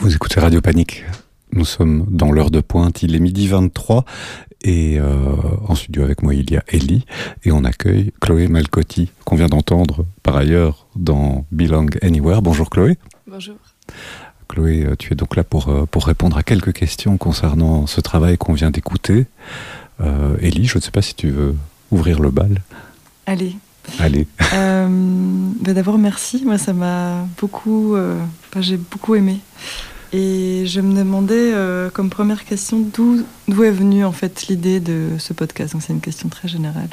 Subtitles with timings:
[0.00, 1.04] Vous écoutez Radio Panique.
[1.52, 4.04] Nous sommes dans l'heure de pointe, il est midi 23
[4.62, 5.06] et euh,
[5.68, 7.04] en studio avec moi il y a Ellie
[7.44, 12.42] et on accueille Chloé Malcotti qu'on vient d'entendre par ailleurs dans Belong Anywhere.
[12.42, 12.98] Bonjour Chloé.
[13.26, 13.56] Bonjour.
[14.48, 18.00] Chloé, euh, tu es donc là pour, euh, pour répondre à quelques questions concernant ce
[18.00, 19.26] travail qu'on vient d'écouter.
[20.00, 21.54] Euh, Ellie, je ne sais pas si tu veux
[21.90, 22.62] ouvrir le bal.
[23.26, 23.56] Allez.
[23.98, 24.26] Allez.
[24.54, 24.86] Euh,
[25.60, 26.42] bah D'abord, merci.
[26.44, 27.94] Moi, ça m'a beaucoup.
[27.94, 28.18] Euh,
[28.60, 29.40] J'ai beaucoup aimé.
[30.12, 34.78] Et je me demandais, euh, comme première question, d'où d'où est venue en fait l'idée
[34.78, 35.72] de ce podcast?
[35.72, 36.88] Donc, c'est une question très générale.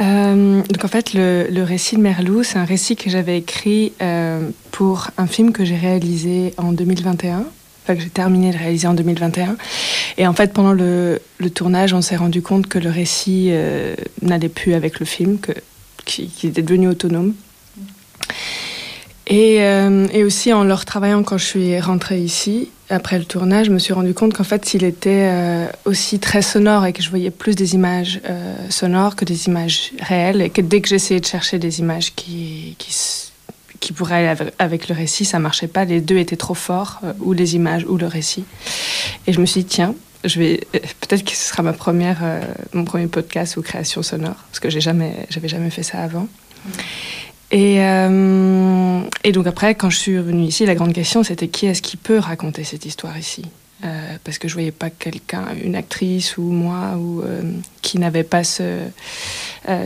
[0.00, 3.92] Euh, donc en fait, le, le récit de Merlou, c'est un récit que j'avais écrit
[4.02, 7.44] euh, pour un film que j'ai réalisé en 2021.
[7.86, 9.56] Que j'ai terminé de réaliser en 2021.
[10.16, 11.20] Et en fait, pendant le,
[11.54, 15.52] tournage, on s'est rendu compte que le récit euh, n'allait plus avec le film, que-
[16.06, 17.34] qu'il était devenu autonome.
[19.26, 23.66] Et, euh, et aussi en le retravaillant quand je suis rentrée ici, après le tournage,
[23.66, 27.02] je me suis rendu compte qu'en fait, s'il était euh, aussi très sonore et que
[27.02, 30.88] je voyais plus des images euh, sonores que des images réelles, et que dès que
[30.88, 32.94] j'essayais de chercher des images qui, qui,
[33.84, 35.84] qui pourraient aller avec, le récit, ça marchait pas.
[35.84, 38.44] Les deux étaient trop forts, euh, ou les images ou le récit.
[39.26, 42.20] Et je me suis dit, tiens, je vais euh, peut-être que ce sera ma première,
[42.22, 42.40] euh,
[42.72, 46.26] mon premier podcast ou création sonore, parce que j'ai jamais, j'avais jamais fait ça avant.
[47.50, 51.82] Et, et donc après, quand je suis revenue ici, la grande question, c'était qui est-ce
[51.82, 53.44] qui peut raconter cette histoire ici?
[53.84, 57.42] Euh, Parce que je voyais pas quelqu'un, une actrice ou moi, ou euh,
[57.82, 58.88] qui n'avait pas euh,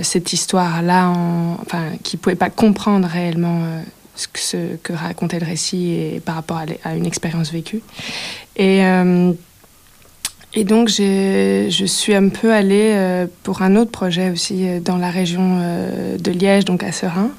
[0.02, 3.82] cette histoire-là, en- enfin, qui pouvait pas comprendre réellement
[4.14, 7.82] ce, que, racontait le récit et par rapport à, une expérience vécue.
[8.56, 8.82] Et
[10.64, 15.58] donc, je suis un peu allée pour un autre projet aussi dans la région
[16.18, 17.30] de Liège, donc à Serein.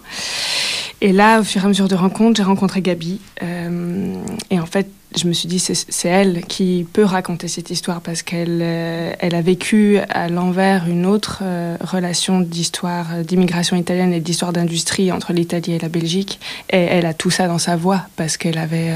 [1.02, 3.20] Et là, au fur et à mesure de rencontres, j'ai rencontré Gabi.
[3.42, 8.22] Et en fait, je me suis dit, c'est elle qui peut raconter cette histoire parce
[8.22, 14.14] qu'elle euh, elle a vécu à l'envers une autre euh, relation d'histoire euh, d'immigration italienne
[14.14, 16.40] et d'histoire d'industrie entre l'Italie et la Belgique.
[16.70, 18.94] Et elle a tout ça dans sa voix parce qu'elle avait,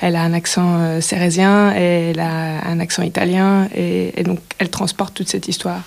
[0.00, 4.70] elle a un accent cérésien et elle a un accent italien et, et donc elle
[4.70, 5.82] transporte toute cette histoire.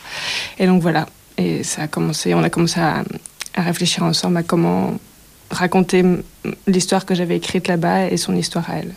[0.60, 1.08] Et donc voilà.
[1.40, 3.04] Et ça a commencé, on a commencé à,
[3.56, 5.00] à réfléchir ensemble à comment
[5.50, 6.22] raconter m-
[6.68, 8.94] l'histoire que j'avais écrite là-bas et son histoire à elle.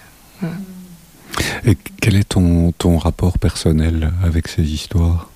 [1.67, 5.31] Et quel est ton, ton rapport personnel avec ces histoires?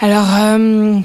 [0.00, 1.00] Alors, euh.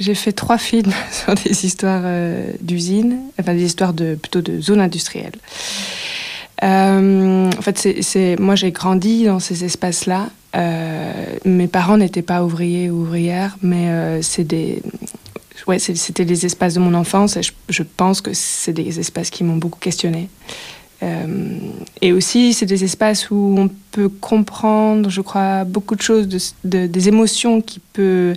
[0.00, 4.60] J'ai fait trois films sur des histoires euh, d'usines, enfin des histoires de plutôt de
[4.60, 5.36] zones industrielles.
[6.62, 10.30] Euh, en fait, c'est, moi j'ai grandi dans ces espaces-là.
[10.56, 11.12] Euh,
[11.44, 14.82] mes parents n'étaient pas ouvriers ou ouvrières, mais c'est des,
[15.66, 19.56] ouais, espaces de mon enfance et je, je pense que c'est des espaces qui m'ont
[19.56, 20.28] beaucoup questionné.
[21.02, 21.26] Euh,
[22.02, 26.38] et aussi, c'est des espaces où on peut comprendre, je crois, beaucoup de choses, de,
[26.64, 28.36] de- des émotions qui peuvent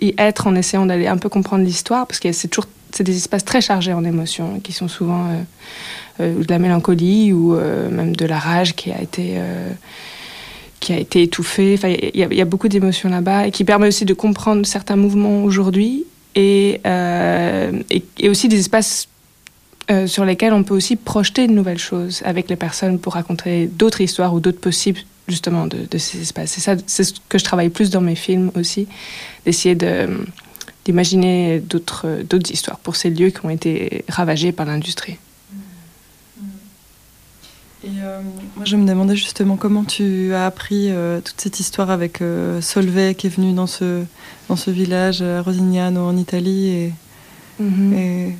[0.00, 3.16] y être en essayant d'aller un peu comprendre l'histoire, parce que c'est toujours c'est des
[3.16, 5.42] espaces très chargés en émotions, qui sont souvent euh,
[6.20, 9.34] euh, de la mélancolie ou même de la rage qui a été
[10.80, 11.74] qui a été étouffée.
[11.74, 15.42] Enfin, il y, a- beaucoup d'émotions là-bas et qui permet aussi de comprendre certains mouvements
[15.42, 16.04] aujourd'hui
[16.36, 16.80] et,
[18.18, 19.08] et aussi des espaces
[19.90, 23.66] euh, sur lesquels on peut aussi projeter de nouvelles choses avec les personnes pour raconter
[23.66, 26.52] d'autres histoires ou d'autres possibles justement de, de ces espaces.
[26.52, 28.86] C'est ça, c'est ce que je travaille plus dans mes films aussi,
[29.44, 30.08] d'essayer de
[30.84, 35.18] d'imaginer d'autres d'autres histoires pour ces lieux qui ont été ravagés par l'industrie.
[37.84, 38.20] Et euh,
[38.56, 42.20] moi, je me demandais justement comment tu as appris euh, toute cette histoire avec
[42.60, 44.02] Solvay qui est venu dans ce,
[44.48, 46.68] dans ce village à Rosignano en Italie.
[46.68, 46.92] Et,
[47.60, 48.30] et, euh,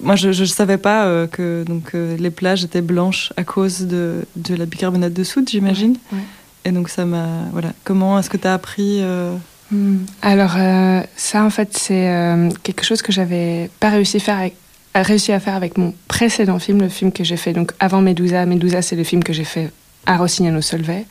[0.00, 3.82] moi, je ne savais pas euh, que donc, euh, les plages étaient blanches à cause
[3.82, 5.96] de, de la bicarbonate de soude, j'imagine.
[6.12, 6.24] Ouais, ouais.
[6.66, 7.26] Et donc, ça m'a.
[7.52, 7.72] Voilà.
[7.84, 9.34] Comment est-ce que tu as appris euh,
[9.70, 10.04] Hmm.
[10.20, 14.38] Alors euh, ça en fait c'est euh, quelque chose que j'avais pas réussi à faire
[14.38, 14.54] avec
[14.92, 18.00] a réussi à faire avec mon précédent film, le film que j'ai fait donc avant
[18.00, 18.46] Medusa.
[18.46, 19.72] Medusa, c'est le film que j'ai fait
[20.06, 21.06] à Rossignano Solvay.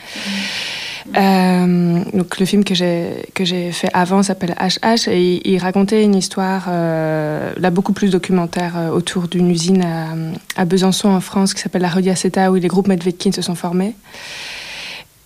[1.17, 6.03] Euh, donc le film que j'ai que j'ai fait avant s'appelle HH et il, racontait
[6.03, 11.19] une histoire euh, là beaucoup plus documentaire euh, autour d'une usine à, à Besançon en
[11.19, 13.95] France qui s'appelle la Rodiaceta où les groupes Medvedkin se sont formés.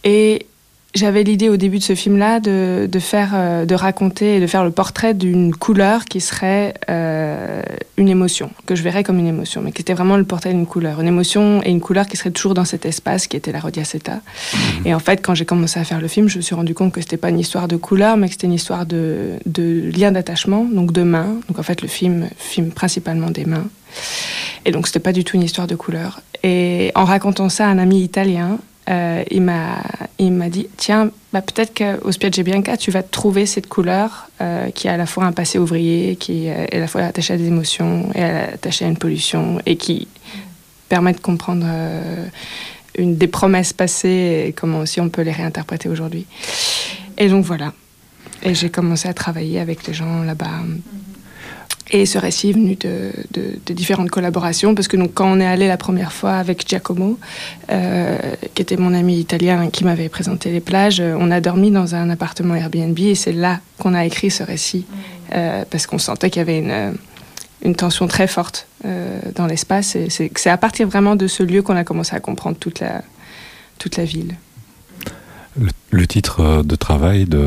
[0.03, 0.47] Et
[0.95, 4.47] j'avais l'idée au début de ce film-là de, de, faire, euh, de raconter et de
[4.47, 7.61] faire le portrait d'une couleur qui serait euh,
[7.97, 10.65] une émotion, que je verrais comme une émotion, mais qui était vraiment le portrait d'une
[10.65, 13.59] couleur, une émotion et une couleur qui serait toujours dans cet espace qui était la
[13.59, 14.15] rodiaceta.
[14.15, 14.57] Mmh.
[14.85, 16.91] Et en fait, quand j'ai commencé à faire le film, je me suis rendu compte
[16.93, 20.11] que c'était pas une histoire de couleur, mais que c'était une histoire de, de lien
[20.11, 21.35] d'attachement, donc de mains.
[21.47, 23.67] Donc en fait, le film filme principalement des mains.
[24.65, 26.21] Et donc c'était pas du tout une histoire de couleur.
[26.43, 28.57] Et en racontant ça à un ami italien,
[28.89, 29.81] euh, il m'a
[30.17, 34.69] il m'a dit tiens bah, peut-être qu'au Spiagge Bianca tu vas trouver cette couleur euh,
[34.71, 37.37] qui a à la fois un passé ouvrier qui est à la fois attachée à
[37.37, 40.07] des émotions et attachée à une pollution et qui
[40.89, 42.25] permet de comprendre euh,
[42.97, 46.25] une des promesses passées et comment aussi on peut les réinterpréter aujourd'hui.
[47.17, 47.73] Et donc voilà.
[48.43, 50.61] Et j'ai commencé à travailler avec les gens là-bas
[51.91, 55.67] et ce récit est venu de, différentes collaborations, parce que donc, quand on est allé
[55.67, 57.17] la première fois avec Giacomo,
[57.71, 58.17] euh,
[58.53, 61.95] qui était mon ami italien qui m'avait présenté les plages, euh, on a dormi dans
[61.95, 64.85] un appartement Airbnb et c'est là qu'on a écrit ce récit,
[65.33, 68.67] euh, parce qu'on sentait qu'il y avait une, tension très forte
[69.35, 69.97] dans l'espace.
[70.09, 74.35] C'est à partir vraiment de ce lieu qu'on a commencé à comprendre toute la, ville.
[75.59, 77.43] Le, le titre de travail de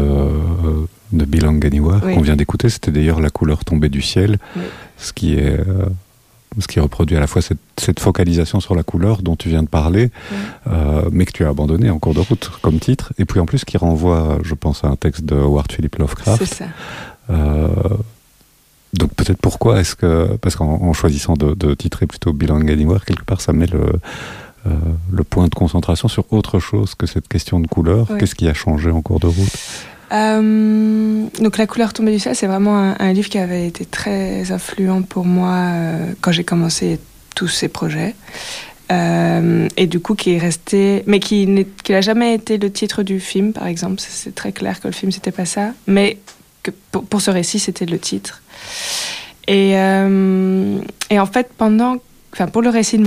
[1.13, 2.15] de Bilang Anywhere oui.
[2.15, 4.63] qu'on vient d'écouter, c'était d'ailleurs la couleur tombée du ciel, oui.
[4.99, 5.87] ce qui est euh,
[6.59, 9.63] ce qui reproduit à la fois cette, cette, focalisation sur la couleur dont tu viens
[9.63, 10.39] de parler, oui.
[10.67, 13.47] euh, mais que tu as abandonné en cours de route comme titre, et puis en
[13.47, 16.45] plus qui renvoie, je pense, à un texte de Howard Philip Lovecraft.
[16.45, 16.65] C'est ça.
[17.31, 17.69] Euh,
[18.93, 23.23] donc peut-être pourquoi est-ce que parce qu'en choisissant de, de titrer plutôt Bilang Anywhere quelque
[23.23, 24.01] part ça met le
[24.67, 24.71] euh,
[25.11, 28.07] le point de concentration sur autre chose que cette question de couleur.
[28.19, 29.59] Qu'est-ce qui a changé en cours de route?
[30.13, 34.51] Euh, donc La couleur tombée du ciel, c'est vraiment un, livre qui avait été très
[34.53, 36.99] influent pour moi euh, quand j'ai commencé
[37.35, 38.15] tous ces projets.
[38.91, 43.21] Euh, et du coup, qui est resté, mais qui n'a jamais été le titre du
[43.21, 43.97] film, par exemple.
[43.99, 45.73] C'est très clair que le film, c'était pas ça.
[45.87, 46.19] Mais
[46.63, 48.43] que pour, pour ce récit, c'était le titre.
[49.47, 51.97] Et, euh, et en fait, pendant,
[52.33, 53.07] enfin, pour le récit de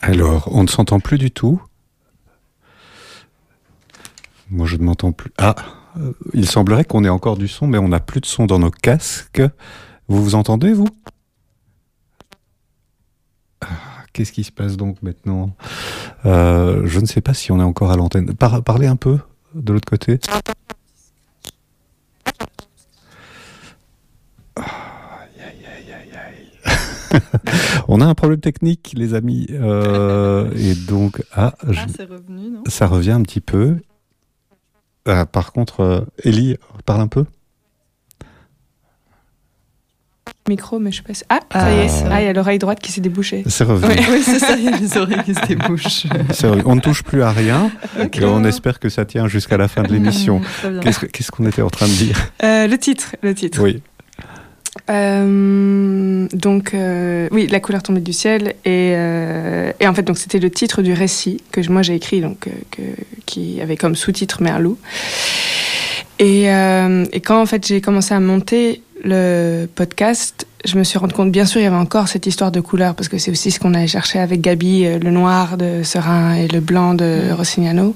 [0.00, 1.60] Alors, on ne s'entend plus du tout.
[4.50, 5.30] Moi, je ne m'entends plus.
[5.38, 5.54] Ah,
[5.98, 8.58] euh, il semblerait qu'on ait encore du son, mais on n'a plus de son dans
[8.58, 9.42] nos casques.
[10.08, 10.88] Vous vous entendez, vous?
[13.60, 13.66] Ah,
[14.12, 15.54] Qu'est-ce qui se passe donc maintenant?
[16.26, 18.34] Euh, Je ne sais pas si on est encore à l'antenne.
[18.34, 19.18] Par parlez un peu
[19.54, 20.18] de l'autre côté.
[27.92, 29.48] On a un problème technique, les amis.
[29.50, 32.06] Euh, et donc, ah, ah je...
[32.06, 32.62] revenu, non?
[32.66, 33.78] ça revient un petit peu.
[35.06, 36.56] Ah, par contre, euh, Ellie,
[36.86, 37.24] parle un peu.
[40.48, 41.14] Micro, mais je sais pas.
[41.14, 41.24] Si...
[41.30, 43.42] Ah, ça y est, ah, il y a l'oreille droite qui s'est débouchée.
[43.46, 43.92] C'est revenu.
[43.92, 46.06] Oui, oui c'est ça, il y a les oreilles qui se débouchent.
[46.64, 47.70] On ne touche plus à rien.
[48.00, 48.22] Okay.
[48.22, 50.40] Et on espère que ça tient jusqu'à la fin de l'émission.
[50.80, 52.16] Qu'est-ce qu'on qu était en train de dire?
[52.42, 53.60] Euh, Le titre, le titre.
[53.62, 53.82] Oui.
[54.90, 60.40] Euh, donc euh, oui, la couleur tombée du ciel et, euh, et en fait c'était
[60.40, 62.48] le titre du récit que moi j'ai écrit donc
[63.24, 64.78] qui avait comme sous-titre Merlou.
[66.18, 71.14] Et, et quand en fait j'ai commencé à monter le podcast, je me suis rendu
[71.14, 73.50] compte, bien sûr, il y avait encore cette histoire de couleur, parce que c'est aussi
[73.50, 77.32] ce qu'on allait chercher avec Gabi, euh, le noir de Serin et le blanc de
[77.32, 77.94] Rossignano.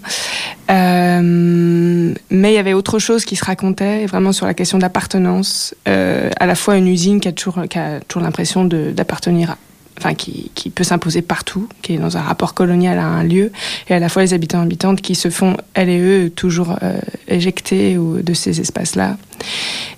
[0.71, 4.83] Euh, mais il y avait autre chose qui se racontait, vraiment sur la question de
[4.83, 9.53] l'appartenance, euh, à la fois une usine qui a toujours, qui a toujours l'impression d'appartenir
[9.53, 9.59] à
[9.99, 13.53] enfin qui, qui peut s'imposer partout, qui est dans un rapport colonial à un lieu,
[13.89, 16.99] et à la fois les habitants habitantes qui se font, elles et eux, toujours euh,
[17.29, 19.17] éjectés ou, de ces espaces-là.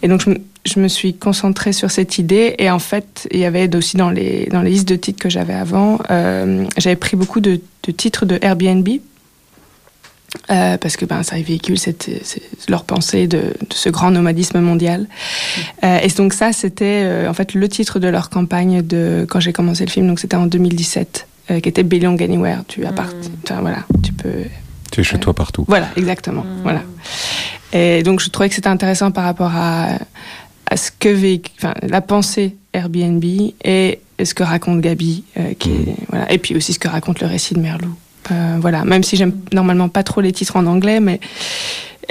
[0.06, 0.30] Et donc je,
[0.64, 4.08] je, me suis concentrée sur cette idée, et en fait, il y avait aussi dans
[4.08, 7.90] les, dans les listes de titres que j'avais avant, euh, j'avais pris beaucoup de, de
[7.90, 8.88] titres de Airbnb,
[10.48, 14.60] euh, parce que ben, ça véhicule cette, cette, leur pensée de, de, ce grand nomadisme
[14.60, 15.00] mondial.
[15.00, 15.60] Mmh.
[15.82, 19.52] Euh, et donc ça, c'était en fait le titre de leur campagne de quand j'ai
[19.52, 22.62] commencé le film, donc c'était en 2017, euh, qui était Belong Anywhere.
[22.68, 22.90] Tu mmh.
[22.92, 24.44] enfin, voilà, tu peux.
[24.96, 25.66] Tu es chez toi partout.
[25.68, 26.40] Voilà, exactement.
[26.40, 26.62] Mmh.
[26.62, 26.82] Voilà.
[27.74, 29.98] Et donc je trouvais que c'était intéressant par rapport à,
[30.70, 33.22] à ce que véhicule, enfin, la pensée Airbnb
[33.62, 35.24] et ce que raconte Gabi,
[35.58, 37.94] qui est, voilà, et puis aussi ce que raconte le récit de Merlou.
[38.30, 41.20] Euh, voilà, même si j'aime normalement pas trop les titres en anglais, mais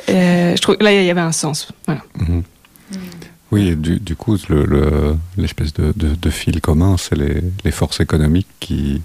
[0.09, 1.69] euh, je trouve là il y avait un sens.
[1.87, 2.03] Voilà.
[2.19, 2.43] Mm -hmm.
[2.91, 2.99] mm.
[3.51, 4.37] Oui, du, du coup,
[5.37, 9.01] l'espèce le, le, de, de, de, fil commun, c'est les, les, forces économiques qui,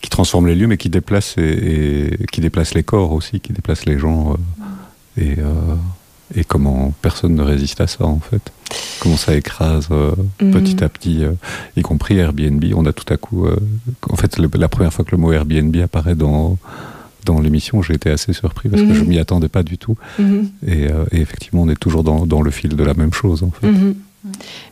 [0.00, 3.52] qui transforment les lieux, mais qui déplacent, et, et qui déplacent les corps aussi, qui
[3.52, 4.36] déplacent les gens.
[5.18, 5.36] Euh, et
[6.36, 8.52] et comment personne ne résiste à ça en fait.
[9.00, 10.52] Comment ça écrase mhm.
[10.52, 11.24] petit à petit,
[11.76, 12.64] y compris Airbnb.
[12.76, 13.48] On a tout à coup,
[14.08, 16.56] en fait, la première fois que le mot Airbnb apparaît dans
[17.26, 19.08] dans l'émission, j'ai été assez surpris parce que je mhm.
[19.08, 19.96] m'y attendais pas du tout.
[20.20, 20.50] Mhm.
[20.68, 23.50] Et, et, effectivement, on est toujours dans, dans, le fil de la même chose en
[23.50, 23.66] fait.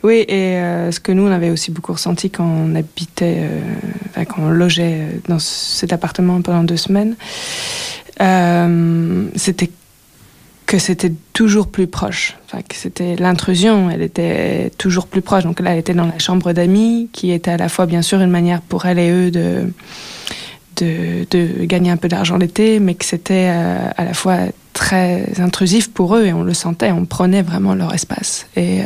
[0.03, 4.25] Oui, et euh, ce que nous, on avait aussi beaucoup ressenti quand on habitait, euh,
[4.27, 7.17] quand on logeait euh, dans cet appartement pendant deux semaines,
[9.37, 9.71] c'était
[10.67, 12.37] que c'était toujours plus proche.
[12.45, 15.45] Enfin, que c'était l'intrusion, elle était toujours plus proche.
[15.45, 18.21] Donc là, elle était dans la chambre d'amis, qui était à la fois, bien sûr,
[18.21, 19.73] une manière pour elle et eux de,
[20.85, 24.39] de, gagner un peu d'argent l'été, mais que c'était à la fois
[24.79, 28.47] très intrusif pour eux et on le sentait, on prenait vraiment leur espace.
[28.55, 28.85] Et, euh,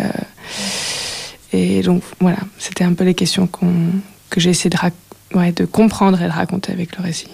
[1.53, 6.33] et donc voilà, c'était un peu les questions que j'ai essayé de, comprendre et de
[6.33, 7.29] raconter avec le récit.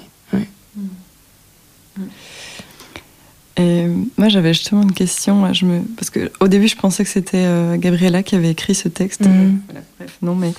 [3.59, 3.87] Et
[4.17, 5.53] moi, j'avais justement une question.
[5.53, 5.81] Je me...
[5.81, 9.23] Parce qu'au début, je pensais que c'était euh, Gabriella qui avait écrit ce texte.
[9.27, 9.59] Mm.
[9.99, 10.53] bref, non, mais.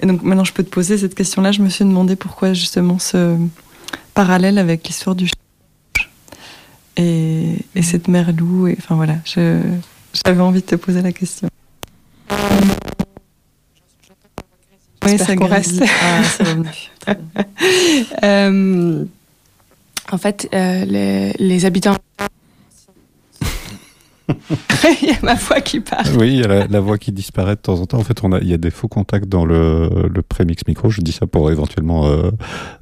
[0.00, 1.50] Et donc maintenant, je peux te poser cette question-là.
[1.50, 3.36] Je me suis demandé pourquoi justement ce
[4.12, 5.30] parallèle avec l'histoire du
[6.98, 8.68] et, et cette mère loup.
[8.68, 11.48] Et, enfin voilà, j'avais envie de te poser la question.
[15.04, 15.82] Oui, ça qu'on reste.
[17.06, 17.14] Ah,
[18.22, 19.04] euh,
[20.10, 21.96] en fait, euh, les, les habitants
[25.02, 26.04] il y a ma voix qui part.
[26.18, 27.98] Oui, il y a la, voix qui disparaît de temps en temps.
[27.98, 30.90] En fait, on a, il y a des faux contacts dans le, le prémix micro.
[30.90, 32.30] Je dis ça pour éventuellement euh,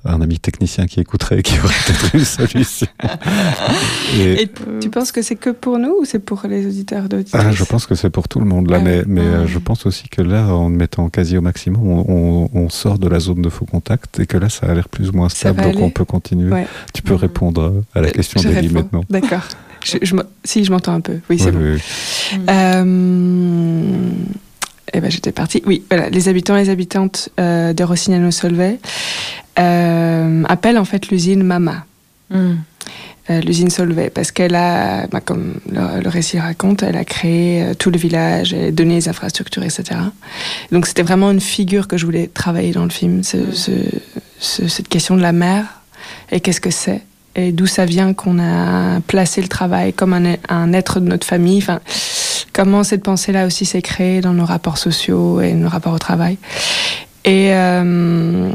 [0.05, 2.87] un ami technicien qui écouterait et qui aurait peut-être une solution.
[4.19, 4.49] Et,
[4.81, 7.65] tu penses que c'est que pour nous ou c'est pour les auditeurs d'auditeurs ah, Je
[7.65, 10.23] pense que c'est pour tout le monde là, mais, mais euh, je pense aussi que
[10.23, 14.21] là, en mettant quasi au maximum, on, on, sort de la zone de faux contacts
[14.21, 16.65] et que là, ça a l'air plus ou moins stable, donc on peut continuer.
[16.95, 19.03] Tu peux répondre à la euh, question d'Elie maintenant.
[19.11, 19.43] D'accord.
[19.85, 19.97] Je,
[20.45, 21.21] si, je m'entends un peu.
[21.29, 21.77] Oui, c'est bon.
[22.49, 24.11] Euh,
[24.93, 25.63] eh ben, j'étais partie.
[25.67, 26.11] Oui, voilà.
[26.11, 28.79] Les habitants et les habitantes euh, de Rossignano-Solvay
[29.59, 31.85] euh, appellent en fait l'usine Mama.
[32.31, 32.59] Hmm.
[33.45, 37.99] l'usine Solvay, parce qu'elle a, bah, comme le, récit raconte, elle a créé tout le
[37.99, 39.99] village, elle a donné les infrastructures, etc.
[40.71, 43.39] Donc c'était vraiment une figure que je voulais travailler dans le film, ce,
[44.39, 45.81] cette question de la mer
[46.31, 47.03] et qu'est-ce que c'est
[47.37, 51.59] et d'où ça vient qu'on a placé le travail comme un, être de notre famille.
[51.59, 51.81] Enfin,
[52.53, 56.39] comment cette pensée-là aussi s'est créée dans nos rapports sociaux et nos rapports au travail.
[57.25, 58.51] Et, euh,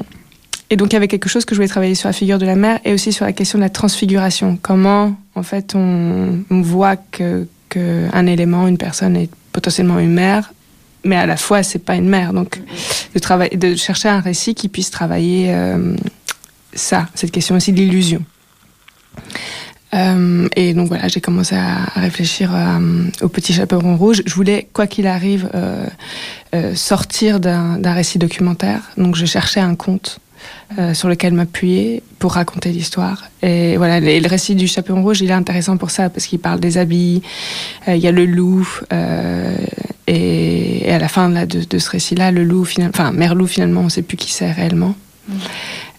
[0.70, 2.46] et donc il y avait quelque chose que je voulais travailler sur la figure de
[2.46, 4.58] la mère et aussi sur la question de la transfiguration.
[4.62, 7.48] Comment en fait on, voit que,
[8.28, 10.54] élément, une personne est potentiellement une mère,
[11.04, 12.34] mais à la fois c'est pas une mère.
[12.34, 12.60] Donc
[13.14, 15.96] de chercher un récit qui puisse travailler euh,
[16.74, 18.24] ça, cette question aussi de l'illusion.
[19.96, 24.22] Euh, et donc voilà, j'ai commencé à, réfléchir euh, au Petit Chaperon Rouge.
[24.26, 28.82] Je voulais, quoi qu'il arrive, euh, sortir d'un récit documentaire.
[28.98, 30.20] Donc je cherchais un conte
[30.94, 33.24] sur lequel m'appuyer pour raconter l'histoire.
[33.42, 36.60] Et voilà, le, récit du Chaperon Rouge, il est intéressant pour ça, parce qu'il parle
[36.60, 37.24] des habits,
[37.88, 38.68] il y a le loup,
[40.08, 44.04] et, à la fin de, ce récit-là, le loup, enfin, Merlou, finalement, on ne sait
[44.04, 44.96] plus qui c'est réellement.
[45.28, 45.34] Mm.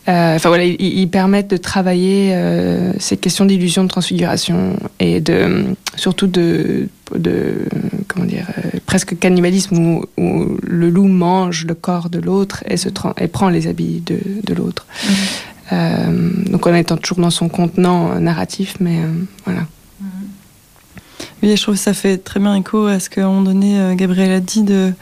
[0.09, 5.65] Euh, enfin voilà, ils, permettent de travailler euh, ces questions d'illusion de transfiguration et de
[5.97, 7.67] surtout de, de
[8.07, 12.77] comment dire euh, presque cannibalisme où, où, le loup mange le corps de l'autre et
[12.77, 14.87] se et prend les habits de, de l'autre.
[15.05, 15.15] Mhm.
[15.73, 19.01] Euh, donc en étant toujours dans son contenant narratif, mais
[19.45, 19.63] voilà.
[20.01, 20.07] Mhm.
[21.43, 23.97] Oui, je trouve que ça fait très bien écho à ce qu'à un moment donné
[23.97, 24.93] Gabriel a dit de,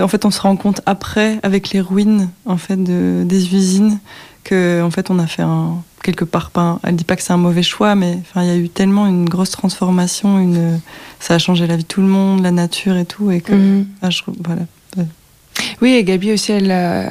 [0.00, 3.98] en fait on se rend compte après avec les ruines en fait de, des usines
[4.46, 7.32] que en fait on a fait un quelque part pas elle dit pas que c'est
[7.32, 10.80] un mauvais choix mais enfin il y a eu tellement une grosse transformation une
[11.18, 13.52] ça a changé la vie de tout le monde la nature et tout et que
[13.52, 13.86] mhm.
[14.02, 14.62] ah, je, voilà
[15.82, 17.08] oui et Gabi aussi elle euh,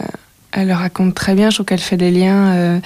[0.53, 2.79] elle le raconte très bien je trouve qu'elle fait des liens euh,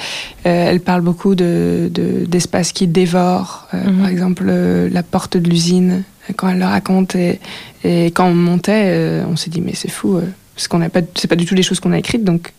[0.48, 1.92] euh, elle parle beaucoup de
[2.28, 4.00] d'espaces qui dévorent mhm.
[4.00, 6.04] par exemple la porte de l'usine
[6.36, 7.40] quand elle le raconte et,
[7.84, 10.20] et quand on montait on s'est dit mais c'est fou
[10.56, 12.52] parce qu'on n'a pas c'est pas du tout les choses qu'on a écrites donc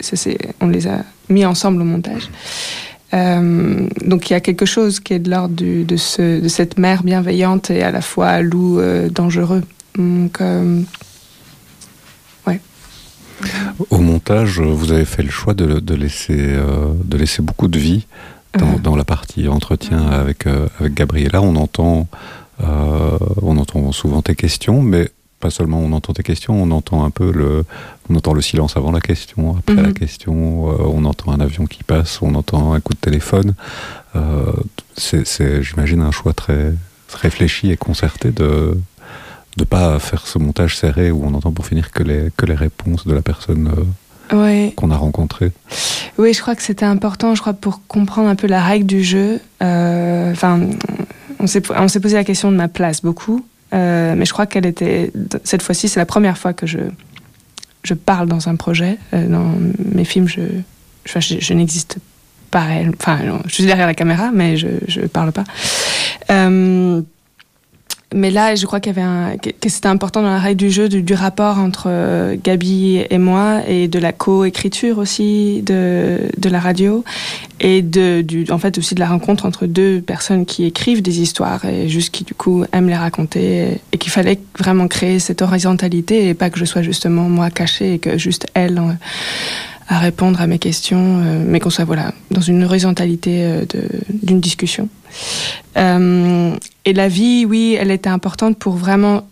[0.00, 0.30] ça,
[0.60, 2.30] on les a mis ensemble au montage.
[3.14, 6.76] Euh, donc il y a quelque chose qui est de l'ordre de, ce, de cette
[6.76, 9.62] mère bienveillante et à la fois loup euh, dangereux.
[9.96, 10.82] Donc, euh,
[12.46, 12.60] ouais.
[13.90, 16.56] Au montage, vous avez fait le choix de, de laisser,
[17.04, 18.06] de laisser beaucoup de vie
[18.58, 20.46] dans, dans la partie entretien avec,
[20.80, 21.40] avec Gabriella.
[21.40, 22.08] On entend,
[22.60, 27.10] on entend souvent tes questions, mais pas seulement on entend tes questions, on entend un
[27.10, 27.64] peu le,
[28.08, 29.94] on entend le silence avant la question, après la mhm.
[29.94, 33.54] question, euh, on entend un avion qui passe, on entend un coup de téléphone.
[34.14, 34.52] Euh,
[34.96, 36.72] c'est, j'imagine, un choix très,
[37.14, 38.78] réfléchi et concerté de
[39.58, 42.54] ne pas faire ce montage serré où on entend pour finir que les, que les
[42.54, 43.70] réponses de la personne
[44.32, 45.52] euh, qu'on a rencontrée.
[46.18, 49.04] Oui, je crois que c'était important, je crois, pour comprendre un peu la règle du
[49.04, 49.40] jeu.
[49.60, 50.60] Enfin,
[51.38, 55.12] on s'est posé la question de ma place beaucoup, euh, mais je crois qu'elle était,
[55.44, 56.78] cette fois-ci, c'est la première fois que je,
[57.82, 58.98] je parle dans un projet.
[59.12, 59.52] dans
[59.92, 60.42] mes films, je,
[61.04, 61.98] je, je n'existe
[62.50, 62.66] pas.
[62.98, 65.44] Enfin, je suis derrière la caméra, mais je ne parle pas.
[66.30, 67.02] Euh,
[68.14, 70.70] mais là, je crois qu'il y avait un, que c'était important dans la règle du
[70.70, 76.48] jeu du, rapport entre euh, Gabi et moi et de la co-écriture aussi de, de
[76.48, 77.04] la radio
[77.58, 81.20] et de, du, en fait aussi de la rencontre entre deux personnes qui écrivent des
[81.20, 85.42] histoires et juste qui du coup aiment les raconter et, qu'il fallait vraiment créer cette
[85.42, 88.80] horizontalité et pas que je sois justement moi cachée et que juste elle
[89.88, 93.64] à répondre à mes questions, euh, mais qu'on soit voilà dans une horizontalité euh,
[94.10, 94.88] d'une discussion.
[95.76, 99.26] Euh, et la vie, oui, elle était importante pour vraiment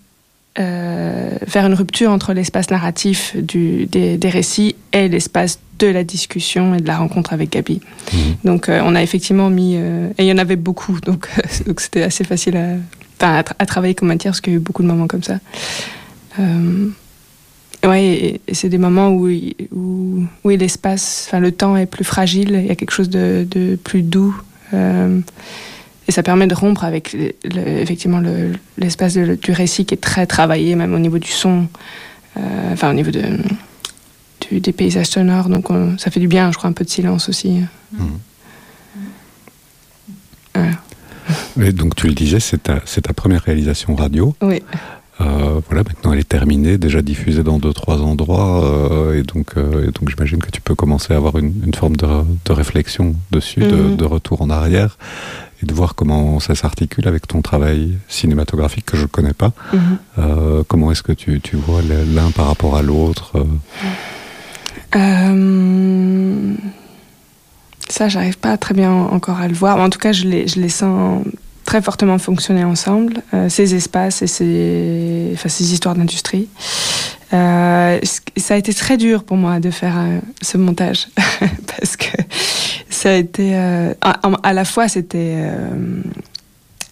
[0.56, 6.76] faire une rupture entre l'espace narratif du, des, des, récits et l'espace de la discussion
[6.76, 7.80] et de la rencontre avec Gabi.
[8.12, 8.16] Mmh.
[8.44, 11.28] Donc on a effectivement mis, et il y en avait beaucoup, donc
[11.78, 12.56] c'était assez facile
[13.18, 15.40] à, à, travailler comme matière parce qu'il y a eu beaucoup de moments comme ça.
[17.84, 19.28] Oui, et, c'est des moments où,
[19.72, 23.46] où, où l'espace, enfin le temps est plus fragile, il y a quelque chose de,
[23.50, 24.34] de plus doux.
[24.72, 25.20] Euh,
[26.06, 28.20] et ça permet de rompre avec effectivement
[28.76, 31.66] l'espace du récit qui est très travaillé, même au niveau du son,
[32.36, 33.22] euh, enfin au niveau de,
[34.50, 35.48] du, des paysages sonores.
[35.48, 37.60] Donc ça fait du bien, je crois, un peu de silence aussi.
[37.92, 38.04] Mmh.
[41.60, 44.34] Et donc tu le disais, c'est ta, ta, première réalisation radio.
[44.42, 44.62] Oui.
[45.20, 49.56] Euh, voilà, maintenant elle est terminée, déjà diffusée dans deux trois endroits, euh, et donc,
[49.56, 52.06] euh, donc j'imagine que tu peux commencer à avoir une, une forme de,
[52.44, 53.96] de, réflexion dessus, de, mhm.
[53.96, 54.98] de, retour en arrière,
[55.62, 59.52] et de voir comment ça s'articule avec ton travail cinématographique que je ne connais pas.
[59.72, 60.64] Mhm.
[60.66, 63.34] comment est-ce que tu, tu vois l'un par rapport à l'autre
[67.88, 69.78] Ça, j'arrive pas très bien encore à le voir.
[69.78, 71.22] En tout cas, je les, je les sens
[71.64, 76.48] très fortement fonctionner ensemble, euh, ces espaces et ces, enfin, ces histoires d'industrie.
[77.32, 77.98] Euh,
[78.36, 81.08] ça a été très dur pour moi de faire euh, ce montage
[81.78, 82.16] parce que
[82.90, 85.36] ça a été à, la fois c'était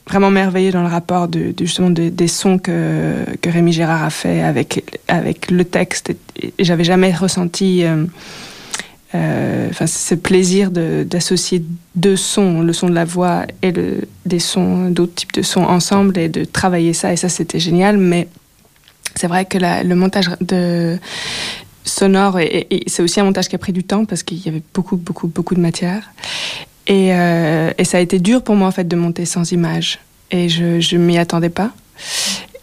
[0.08, 4.42] vraiment merveilleux dans le rapport de, justement des sons que, que Rémi Gérard a fait
[4.42, 7.84] avec avec le texte et, j'avais jamais ressenti
[9.14, 15.14] enfin, ce plaisir d'associer deux sons, le son de la voix et des sons, d'autres
[15.14, 17.12] types de sons ensemble et de travailler ça.
[17.12, 17.98] Et ça, c'était génial.
[17.98, 18.28] Mais
[19.14, 20.30] c'est vrai que le montage
[21.84, 22.38] sonore,
[22.86, 25.28] c'est aussi un montage qui a pris du temps parce qu'il y avait beaucoup, beaucoup,
[25.28, 26.12] beaucoup de matière.
[26.86, 29.98] Et, euh, ça a été dur pour moi, en fait, de monter sans image.
[30.30, 31.70] Et je ne m'y attendais pas.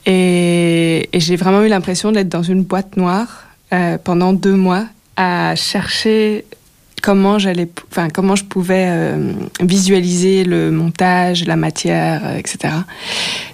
[0.05, 4.85] Et, et j'ai vraiment eu l'impression d'être dans une boîte noire euh, pendant deux mois
[5.19, 6.45] à chercher
[7.01, 12.73] comment j'allais, enfin comment je pouvais euh, visualiser le montage, la matière, euh, etc.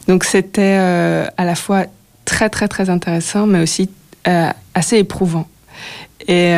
[0.08, 1.86] Donc c'était euh, à la fois
[2.24, 3.90] très très très intéressant, mais aussi
[4.74, 5.48] assez éprouvant.
[6.28, 6.54] Et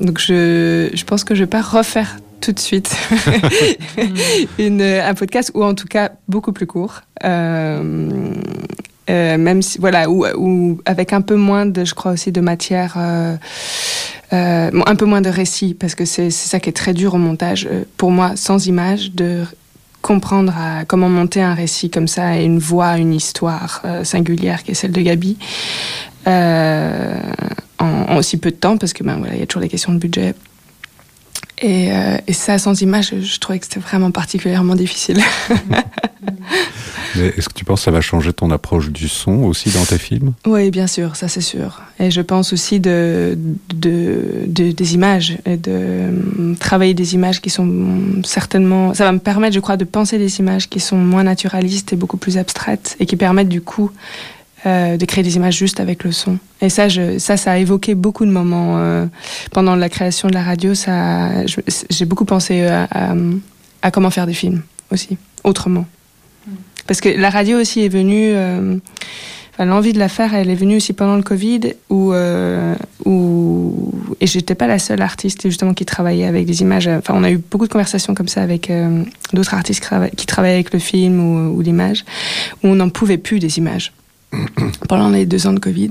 [0.00, 2.96] donc je, je pense que je vais pas refaire tout de suite
[4.58, 7.02] une, un podcast ou en tout cas beaucoup plus court.
[7.22, 8.42] même
[9.60, 12.96] si voilà ou, ou, avec un peu moins de je crois aussi de matière
[14.32, 17.18] euh, un peu moins de récit, parce que c'est ça qui est très dur au
[17.18, 17.68] montage.
[17.70, 19.44] Euh, pour moi, sans image, de
[20.02, 24.62] comprendre à comment monter un récit comme ça et une voix, une histoire euh, singulière
[24.62, 25.36] qui est celle de Gabi.
[26.26, 29.92] en, aussi peu de temps, parce que ben voilà, il y a toujours des questions
[29.92, 30.34] de budget.
[31.62, 31.90] Et,
[32.26, 35.20] et ça, sans image, je trouvais que c'était vraiment particulièrement difficile.
[37.16, 39.98] Est-ce que tu penses que ça va changer ton approche du son aussi dans tes
[39.98, 40.32] films?
[40.46, 41.82] Oui, bien sûr, ça c'est sûr.
[41.98, 43.38] Et je pense aussi de,
[43.74, 48.94] de, des images, et de euh, travailler des images qui sont certainement...
[48.94, 51.96] Ça va me permettre, je crois, de penser des images qui sont moins naturalistes et
[51.96, 53.90] beaucoup plus abstraites, et qui permettent du coup
[54.64, 56.38] euh, de créer des images juste avec le son.
[56.60, 59.06] Et ça, je, ça, ça a évoqué beaucoup de moments euh,
[59.52, 60.74] pendant la création de la radio.
[60.74, 61.30] Ça,
[61.90, 62.88] j'ai beaucoup pensé à,
[63.82, 65.86] à comment faire des films aussi, autrement.
[66.86, 68.32] Parce que la radio aussi est venue.
[68.34, 68.76] Euh,
[69.58, 74.26] l'envie de la faire, elle est venue aussi pendant le Covid, où, euh, où et
[74.26, 76.88] j'étais pas la seule artiste justement qui travaillait avec des images.
[76.88, 80.54] Enfin, on a eu beaucoup de conversations comme ça avec euh, d'autres artistes qui, travaillaient
[80.54, 82.04] avec le film ou, ou l'image,
[82.62, 83.92] où on n'en pouvait plus des images
[84.88, 85.90] pendant les deux ans de Covid,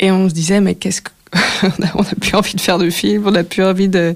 [0.00, 1.10] et on se disait mais qu'est-ce que
[1.94, 4.14] on n'a plus envie de faire de film, on n'a plus envie de.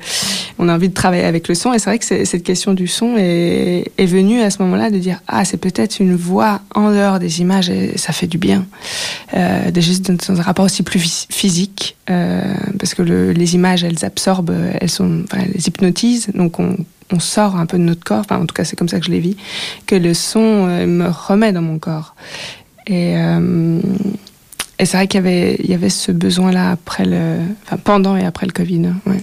[0.58, 1.72] on a envie de travailler avec le son.
[1.72, 5.20] Et c'est vrai que cette question du son est, venue à ce moment-là de dire
[5.28, 8.66] ah c'est peut-être une voix en dehors des images et ça fait du bien.
[9.34, 14.04] Euh, juste dans un rapport aussi plus physique euh, parce que le, les images elles
[14.04, 16.76] absorbent, elles sont, enfin, hypnotisent, donc on,
[17.18, 18.20] sort un peu de notre corps.
[18.20, 19.36] Enfin en tout cas c'est comme ça que je les vis.
[19.86, 22.14] Que le son euh, me remet dans mon corps.
[22.86, 23.80] Et euh,
[24.78, 28.16] et c'est vrai qu'il y avait, il y avait ce besoin-là après le, enfin, pendant
[28.16, 28.92] et après le Covid.
[29.06, 29.22] Ouais.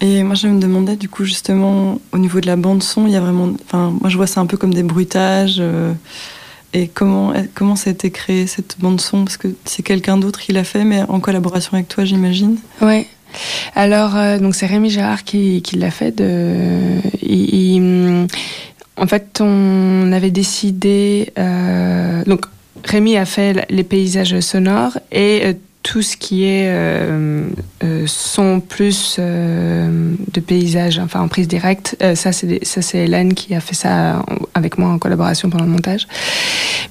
[0.00, 3.16] Et moi, je me demandais, du coup, justement, au niveau de la bande-son, il y
[3.16, 3.52] a vraiment.
[3.64, 5.58] Enfin, moi, je vois ça un peu comme des bruitages.
[5.60, 5.92] Euh,
[6.72, 10.52] et comment, comment ça a été créé, cette bande-son Parce que c'est quelqu'un d'autre qui
[10.52, 13.06] l'a fait, mais en collaboration avec toi, j'imagine Ouais.
[13.76, 16.10] Alors, euh, donc, c'est Rémi Gérard qui, qui l'a fait.
[16.10, 18.26] De, il,
[18.96, 21.32] en fait, on avait décidé.
[21.38, 22.46] Euh, donc,
[22.84, 25.52] Rémi a fait les paysages sonores et euh,
[25.82, 27.48] tout ce qui est euh,
[28.06, 33.60] son plus de paysages, enfin en prise directe, ça c'est ça c'est Hélène qui a
[33.60, 34.24] fait ça
[34.54, 36.06] avec moi en collaboration pendant le montage.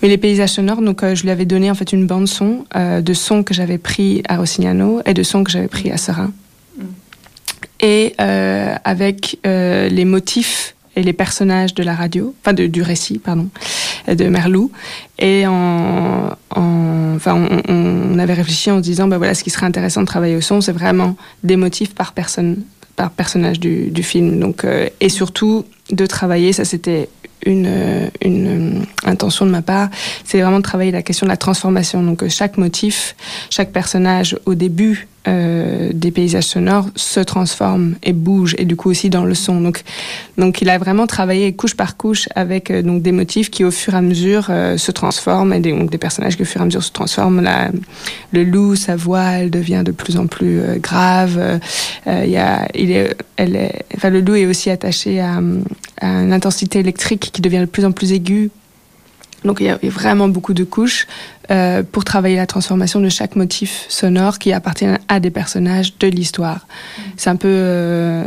[0.02, 3.14] Mais les paysages sonores, donc je lui avais donné en fait une bande son de
[3.14, 6.34] sons que j'avais pris à Rossignano et de sons que j'avais pris à Serein.
[6.78, 6.84] Mm.
[7.80, 13.50] Et avec les motifs les personnages de la radio, enfin du récit, pardon,
[14.08, 14.72] de Merlou.
[15.20, 19.66] Et en, en enfin, on, avait réfléchi en se disant, ben voilà, ce qui serait
[19.66, 22.64] intéressant de travailler au son, c'est vraiment des motifs par personne,
[22.96, 24.40] par personnage du, du film.
[24.40, 27.10] Donc, euh, et surtout de travailler, ça c'était
[27.46, 29.90] une, une intention de ma part,
[30.24, 32.04] c'est vraiment de travailler la question de la transformation.
[32.04, 33.16] Donc chaque motif,
[33.50, 38.90] chaque personnage au début euh, des paysages sonores se transforme et bouge et du coup
[38.90, 39.62] aussi dans le son.
[39.62, 39.84] Donc,
[40.40, 43.70] donc il a vraiment travaillé couche par couche avec euh, donc des motifs qui au
[43.70, 46.62] fur et à mesure euh, se transforment et des, donc des personnages qui au fur
[46.62, 47.42] et à mesure se transforment.
[47.42, 47.70] La,
[48.32, 51.60] le loup, sa voix, elle devient de plus en plus euh, grave.
[52.08, 55.40] Il y a, il est, elle est, enfin le loup est aussi attaché à
[56.02, 58.50] une intensité électrique qui devient de plus en plus aiguë
[59.44, 61.08] donc il y a vraiment beaucoup de couches
[61.50, 66.08] euh, pour travailler la transformation de chaque motif sonore qui appartient à des personnages de
[66.08, 66.68] l'histoire.
[67.18, 68.24] C'est un peu, euh,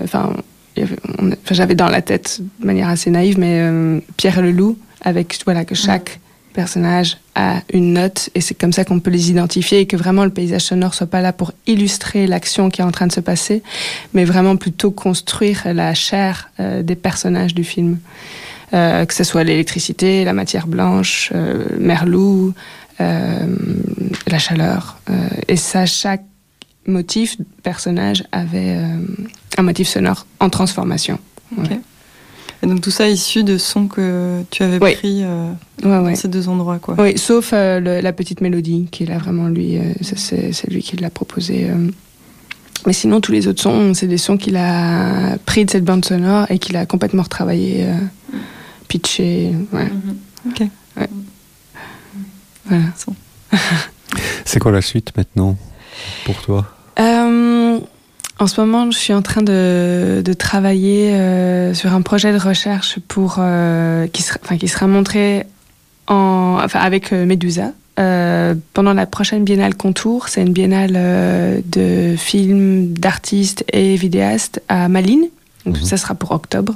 [1.51, 5.65] j'avais dans la tête de manière assez naïve, mais euh, Pierre le loup avec voilà
[5.65, 6.21] que chaque.
[6.55, 10.25] Personnage a une note et c'est comme ça qu'on peut les identifier et que vraiment
[10.25, 13.21] le paysage sonore soit pas là pour illustrer l'action qui est en train de se
[13.21, 13.63] passer,
[14.15, 17.99] mais vraiment plutôt construire la chair euh, des personnages du film.
[18.75, 22.55] Euh, que ce soit l'électricité, la matière blanche, euh, Merlou,
[23.01, 23.47] euh,
[24.27, 24.99] la chaleur.
[25.47, 26.25] et ça, chaque
[26.87, 28.77] motif, personnage avait
[29.57, 31.19] un motif sonore en transformation.
[32.65, 35.23] Et donc tout ça issu de sons que tu avais pris
[35.83, 36.97] dans ces deux endroits, quoi.
[36.99, 41.69] Oui, sauf la petite mélodie, qui est là vraiment lui, c'est lui qui l'a proposé.
[42.87, 46.05] Mais sinon, tous les autres sons, c'est des sons qu'il a pris de cette bande
[46.05, 47.87] sonore et qu'il a complètement retravaillé
[48.89, 49.53] pitché.
[49.73, 49.85] Ouais.
[49.85, 50.17] Mhm.
[50.51, 50.69] Ok.
[50.97, 51.09] Ouais.
[52.65, 52.85] Voilà.
[54.45, 55.57] C'est quoi la suite maintenant
[56.25, 56.67] pour toi?
[56.99, 57.79] Euh,
[58.41, 62.39] En ce moment, je suis en train de, de travailler euh, sur un projet de
[62.39, 65.47] recherche pour euh, qui, sera, enfin, qui sera montré
[66.09, 67.73] en, enfin, avec Medusa.
[67.97, 75.29] pendant la prochaine biennale Contour, c'est une biennale de films, d'artistes et vidéastes à Malines.
[75.67, 75.85] Donc, mhm.
[75.85, 76.75] ça sera pour octobre.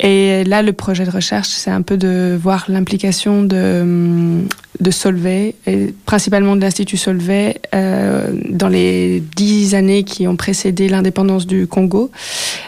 [0.00, 4.40] Et là, le projet de recherche, c'est un peu de voir l'implication de,
[4.80, 10.88] de Solvay, et principalement de l'Institut Solvay, euh, dans les dix années qui ont précédé
[10.88, 12.10] l'indépendance du Congo,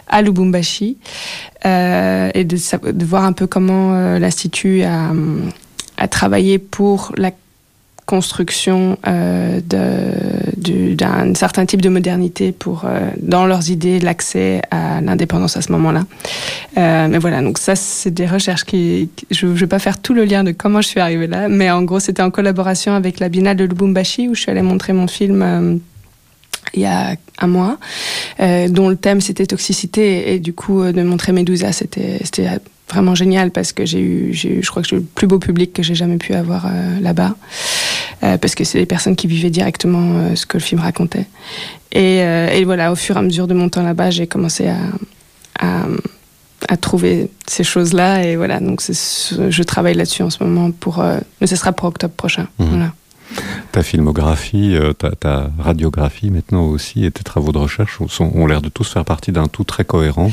[0.06, 0.96] à Lubumbashi,
[1.66, 2.56] euh, et de,
[2.92, 5.10] de, voir un peu comment euh, l'Institut a,
[5.96, 7.32] a travaillé pour la
[8.06, 15.56] construction euh, d'un certain type de modernité pour, euh, dans leurs idées, l'accès à l'indépendance
[15.56, 16.04] à ce moment-là.
[16.76, 19.08] Euh, mais voilà, donc ça, c'est des recherches qui...
[19.30, 21.70] je ne vais pas faire tout le lien de comment je suis arrivée là, mais
[21.70, 24.92] en gros, c'était en collaboration avec la Biennale de Lubumbashi, où je suis allée montrer
[24.92, 25.80] mon film
[26.72, 27.78] il y a un mois,
[28.40, 32.18] dont le thème c'était toxicité et, du coup de montrer Medusa c'était
[32.88, 35.72] vraiment génial parce que j'ai eu je crois que j'ai eu le plus beau public
[35.72, 36.66] que j'ai jamais pu avoir
[37.00, 37.36] là-bas
[38.22, 41.26] euh, parce que c'est des personnes qui vivaient directement euh, ce que le film racontait
[41.92, 44.68] et, euh, et, voilà au fur et à mesure de mon temps là-bas j'ai commencé
[44.68, 44.78] à,
[45.60, 45.86] à,
[46.68, 51.04] à trouver ces choses-là et voilà donc je travaille là-dessus en ce moment pour
[51.40, 52.64] mais ce sera pour octobre prochain mmh.
[52.64, 52.92] voilà
[53.72, 58.62] ta filmographie, ta, ta radiographie maintenant aussi et tes travaux de recherche sont, ont l'air
[58.62, 60.30] de tous faire partie d'un tout très cohérent.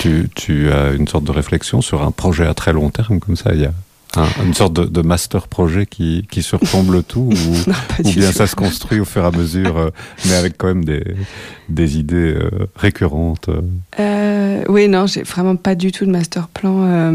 [0.00, 3.36] Tu, tu, as une sorte de réflexion sur un projet à très long terme comme
[3.36, 3.54] ça.
[3.54, 3.72] Il y a
[4.16, 9.00] une sorte de, master projet qui, qui surplombe le tout ou, bien ça se construit
[9.00, 9.90] au fur et à mesure, euh,
[10.26, 11.02] mais avec quand même des,
[11.68, 13.48] des idées euh, récurrentes
[13.98, 17.12] euh, Oui, non, j'ai vraiment pas du tout de master plan.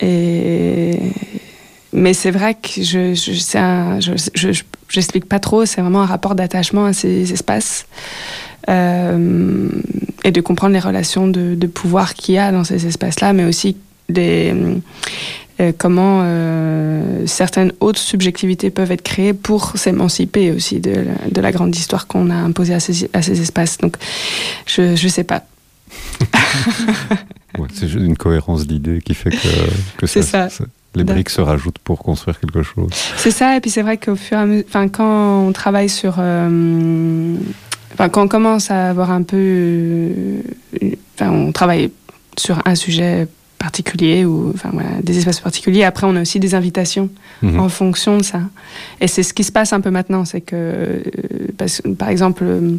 [0.00, 0.98] et...
[1.94, 6.94] Mais c'est vrai que je, je, j'explique pas trop, c'est vraiment un rapport d'attachement à
[6.94, 7.86] ces espaces.
[8.68, 13.44] et de comprendre les relations de, de pouvoir qu'il y a dans ces espaces-là, mais
[13.44, 13.76] aussi
[14.08, 14.54] des,
[15.60, 21.52] euh, comment euh, certaines autres subjectivités peuvent être créées pour s'émanciper aussi de, de, la
[21.52, 23.78] grande histoire qu'on a imposée à ces, à ces, espaces.
[23.78, 23.96] Donc,
[24.66, 25.44] je ne sais pas.
[27.74, 30.48] c'est juste une cohérence d'idées qui fait que, que ça,
[30.94, 32.90] les briques se rajoutent pour construire quelque chose.
[33.16, 36.16] C'est ça, et puis c'est vrai qu'au fur et à mesure, quand on travaille sur.
[36.18, 37.36] Euh,
[37.94, 40.10] enfin, quand on commence à avoir un peu.
[41.14, 41.90] Enfin, on travaille
[42.38, 43.28] sur un sujet
[43.62, 45.84] particuliers ou enfin, voilà, des espaces particuliers.
[45.84, 47.08] Après, on a aussi des invitations
[47.42, 47.60] mhm.
[47.60, 48.40] en fonction de ça.
[49.00, 50.24] Et c'est ce qui se passe un peu maintenant.
[50.24, 52.76] C'est que, euh, par exemple, euh,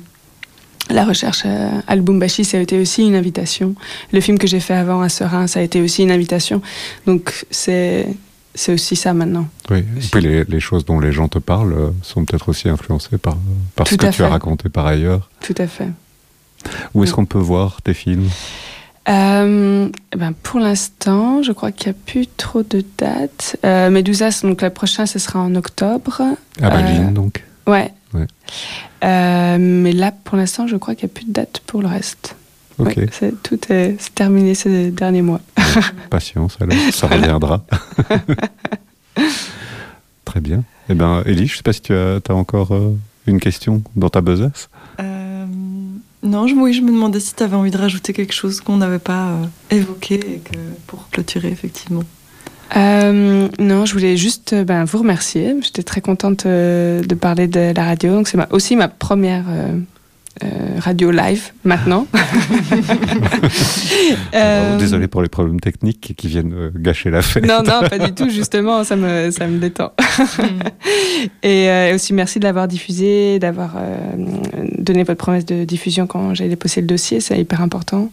[0.89, 3.75] la recherche euh, à Lubumbashi, ça a été aussi une invitation.
[4.11, 6.61] Le film que j'ai fait avant à Serein, ça a été aussi une invitation.
[7.07, 8.07] Donc, c'est.
[8.55, 9.47] C'est aussi ça maintenant.
[9.71, 13.17] Oui, et puis les, les, choses dont les gens te parlent sont peut-être aussi influencées
[13.17, 13.35] par,
[13.75, 15.27] par ce que tu as raconté par ailleurs.
[15.41, 15.89] Tout à fait.
[16.93, 18.29] Où est-ce qu'on peut voir tes films?
[19.09, 23.57] Euh, eh ben Pour l'instant, je crois qu'il n'y a plus trop de dates.
[23.65, 26.21] Euh, Medusas, donc la prochaine, ce sera en octobre.
[26.61, 27.93] À Berlin, euh, donc Ouais.
[28.13, 28.27] ouais.
[29.03, 31.87] Euh, mais là, pour l'instant, je crois qu'il n'y a plus de date pour le
[31.87, 32.35] reste.
[32.79, 32.97] Ok.
[33.43, 35.41] tout est, terminé ces derniers mois.
[36.09, 37.63] Patience, alors, ça reviendra.
[40.25, 40.63] Très bien.
[40.89, 42.71] Eh bien, Elie, je ne sais pas si tu as, as encore
[43.27, 44.69] une question dans ta besace?
[46.23, 48.77] Non, je, oui, je me demandais si tu avais envie de rajouter quelque chose qu'on
[48.77, 50.57] n'avait pas euh, évoqué et que,
[50.87, 52.03] pour clôturer, effectivement.
[52.77, 55.53] Euh, non, je voulais juste euh, ben, vous remercier.
[55.61, 58.13] J'étais très contente de parler de la radio.
[58.13, 59.45] Donc, c'est aussi ma première
[60.41, 62.07] euh, radio live maintenant.
[64.33, 64.79] euh...
[64.79, 67.45] Désolé pour les problèmes techniques qui viennent euh, gâcher la fête.
[67.45, 68.29] Non, non, pas du tout.
[68.29, 69.91] Justement, ça me, ça me détend.
[71.43, 73.75] et euh, aussi merci de l'avoir diffusé, d'avoir
[74.79, 77.19] donné votre promesse de diffusion quand j'ai déposé le dossier.
[77.19, 78.09] C'est hyper important.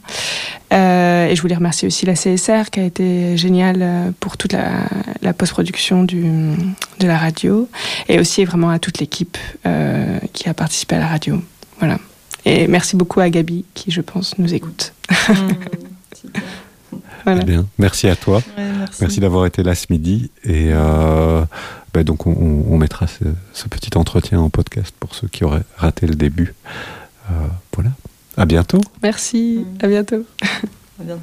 [0.70, 4.72] et je voulais remercier aussi la CSR qui a été géniale pour toute la,
[5.22, 6.54] la post-production de
[7.00, 7.66] la radio
[8.10, 9.38] et aussi vraiment à toute l'équipe
[10.34, 11.40] qui a participé à la radio.
[11.78, 11.96] Voilà.
[12.44, 14.92] Et merci beaucoup à Gabi qui, je pense, nous écoute.
[17.24, 17.44] voilà.
[17.44, 17.66] Bien.
[17.78, 18.42] Merci à toi.
[19.00, 20.30] merci, d'avoir été là ce midi.
[20.44, 21.44] Et euh,
[21.92, 26.14] bah, donc, on, mettra ce, petit entretien en podcast pour ceux qui auraient raté le
[26.14, 26.54] début.
[27.30, 27.34] Euh,
[27.74, 27.90] voilà.
[28.36, 28.80] À bientôt.
[29.02, 29.64] Merci.
[29.80, 30.24] À bientôt.
[30.42, 31.22] À bientôt.